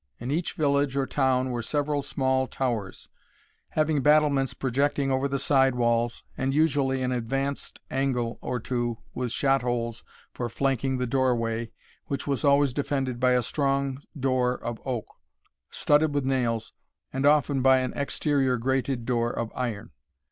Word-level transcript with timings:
In 0.19 0.31
each 0.31 0.53
village 0.53 0.97
or 0.97 1.05
town 1.05 1.51
were 1.51 1.61
several 1.61 2.01
small 2.01 2.47
towers, 2.47 3.07
having 3.69 4.01
battlements 4.01 4.55
projecting 4.55 5.11
over 5.11 5.27
the 5.27 5.37
side 5.37 5.75
walls, 5.75 6.23
and 6.35 6.55
usually 6.55 7.03
an 7.03 7.11
advanced 7.11 7.79
angle 7.91 8.39
or 8.41 8.59
two 8.59 8.97
with 9.13 9.31
shot 9.31 9.61
holes 9.61 10.03
for 10.33 10.49
flanking 10.49 10.97
the 10.97 11.05
door 11.05 11.35
way, 11.35 11.69
which 12.07 12.25
was 12.25 12.43
always 12.43 12.73
defended 12.73 13.19
by 13.19 13.33
a 13.33 13.43
strong 13.43 14.01
door 14.19 14.55
of 14.57 14.79
oak, 14.87 15.05
studded 15.69 16.15
with 16.15 16.25
nails, 16.25 16.73
and 17.13 17.27
often 17.27 17.61
by 17.61 17.77
an 17.77 17.93
exterior 17.95 18.57
grated 18.57 19.05
door 19.05 19.29
of 19.29 19.51
iron. 19.55 19.91